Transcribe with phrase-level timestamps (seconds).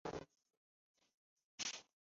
[0.03, 0.19] 岘港国
[1.59, 1.81] 际机场。